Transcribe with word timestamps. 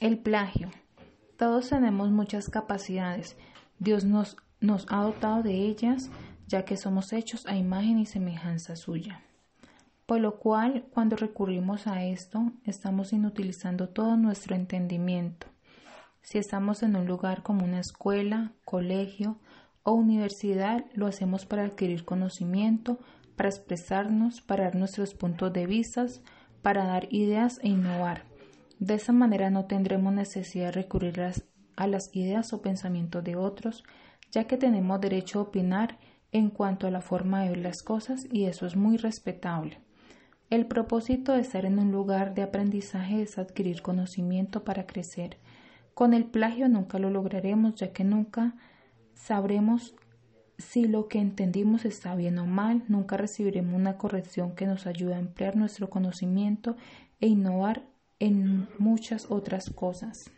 El 0.00 0.16
plagio. 0.16 0.70
Todos 1.36 1.68
tenemos 1.68 2.10
muchas 2.10 2.48
capacidades. 2.48 3.36
Dios 3.78 4.06
nos, 4.06 4.38
ha 4.88 5.02
dotado 5.02 5.42
de 5.42 5.52
ellas, 5.52 6.10
ya 6.46 6.64
que 6.64 6.78
somos 6.78 7.12
hechos 7.12 7.46
a 7.46 7.54
imagen 7.54 7.98
y 7.98 8.06
semejanza 8.06 8.76
suya. 8.76 9.20
Por 10.06 10.20
lo 10.20 10.38
cual, 10.38 10.86
cuando 10.94 11.16
recurrimos 11.16 11.86
a 11.86 12.02
esto, 12.02 12.50
estamos 12.64 13.12
inutilizando 13.12 13.90
todo 13.90 14.16
nuestro 14.16 14.56
entendimiento. 14.56 15.48
Si 16.22 16.38
estamos 16.38 16.82
en 16.82 16.96
un 16.96 17.06
lugar 17.06 17.42
como 17.42 17.66
una 17.66 17.80
escuela, 17.80 18.52
colegio 18.64 19.36
o 19.82 19.92
universidad, 19.92 20.86
lo 20.94 21.08
hacemos 21.08 21.44
para 21.44 21.64
adquirir 21.64 22.06
conocimiento, 22.06 22.98
para 23.36 23.50
expresarnos, 23.50 24.40
para 24.40 24.64
dar 24.64 24.76
nuestros 24.76 25.12
puntos 25.12 25.52
de 25.52 25.66
vista, 25.66 26.06
para 26.62 26.86
dar 26.86 27.06
ideas 27.12 27.60
e 27.62 27.68
innovar. 27.68 28.29
De 28.80 28.94
esa 28.94 29.12
manera 29.12 29.50
no 29.50 29.66
tendremos 29.66 30.14
necesidad 30.14 30.66
de 30.66 30.72
recurrir 30.72 31.20
a 31.76 31.86
las 31.86 32.16
ideas 32.16 32.54
o 32.54 32.62
pensamientos 32.62 33.22
de 33.22 33.36
otros, 33.36 33.84
ya 34.32 34.44
que 34.44 34.56
tenemos 34.56 34.98
derecho 35.02 35.38
a 35.38 35.42
opinar 35.42 35.98
en 36.32 36.48
cuanto 36.48 36.86
a 36.86 36.90
la 36.90 37.02
forma 37.02 37.42
de 37.42 37.50
ver 37.50 37.58
las 37.58 37.82
cosas 37.82 38.26
y 38.32 38.46
eso 38.46 38.64
es 38.64 38.76
muy 38.76 38.96
respetable. 38.96 39.80
El 40.48 40.64
propósito 40.64 41.34
de 41.34 41.42
estar 41.42 41.66
en 41.66 41.78
un 41.78 41.92
lugar 41.92 42.34
de 42.34 42.40
aprendizaje 42.40 43.20
es 43.20 43.36
adquirir 43.36 43.82
conocimiento 43.82 44.64
para 44.64 44.86
crecer. 44.86 45.36
Con 45.92 46.14
el 46.14 46.24
plagio 46.24 46.66
nunca 46.70 46.98
lo 46.98 47.10
lograremos, 47.10 47.74
ya 47.74 47.92
que 47.92 48.02
nunca 48.02 48.56
sabremos 49.12 49.94
si 50.56 50.86
lo 50.86 51.06
que 51.06 51.18
entendimos 51.18 51.84
está 51.84 52.14
bien 52.14 52.38
o 52.38 52.46
mal, 52.46 52.82
nunca 52.88 53.18
recibiremos 53.18 53.74
una 53.74 53.98
corrección 53.98 54.54
que 54.54 54.66
nos 54.66 54.86
ayude 54.86 55.16
a 55.16 55.18
emplear 55.18 55.54
nuestro 55.54 55.90
conocimiento 55.90 56.76
e 57.20 57.26
innovar 57.26 57.84
en 58.20 58.68
muchas 58.78 59.26
otras 59.30 59.70
cosas. 59.70 60.32